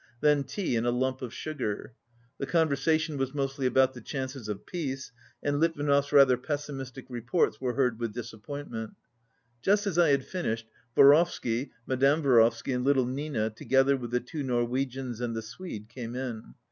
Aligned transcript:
Then 0.19 0.45
tea 0.45 0.75
and 0.75 0.87
a 0.87 0.91
lump 0.91 1.21
of 1.21 1.31
sugar. 1.31 1.93
The 2.39 2.47
conversation 2.47 3.17
was 3.19 3.35
mostly 3.35 3.67
about 3.67 3.93
the 3.93 4.01
chances 4.01 4.49
of 4.49 4.65
peace, 4.65 5.11
and 5.43 5.59
Litvinov's 5.59 6.11
rather 6.11 6.37
pessimistic 6.37 7.05
reports 7.07 7.61
were 7.61 7.75
heard 7.75 7.99
with 7.99 8.11
disappoint 8.11 8.71
ment. 8.71 8.95
Just 9.61 9.85
as 9.85 9.99
I 9.99 10.09
had 10.09 10.25
finished, 10.25 10.65
Vorovsky, 10.97 11.69
Madame 11.85 12.23
Vorovsky 12.23 12.73
and 12.73 12.83
little 12.83 13.05
Nina, 13.05 13.51
together 13.51 13.95
with 13.95 14.09
the 14.09 14.19
two 14.19 14.41
Norwegians 14.41 15.21
and 15.21 15.35
the 15.35 15.43
Swede, 15.43 15.87
came 15.87 16.15
in. 16.15 16.55